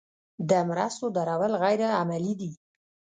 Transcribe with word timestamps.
د 0.49 0.51
مرستو 0.69 1.05
درول 1.17 1.53
غیر 1.63 1.81
عملي 2.01 2.33
دي. 2.39 2.51